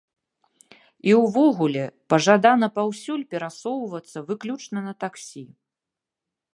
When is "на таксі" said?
4.91-5.45